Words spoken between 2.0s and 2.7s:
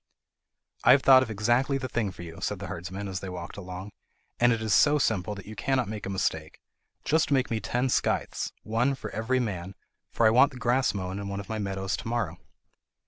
for you," said the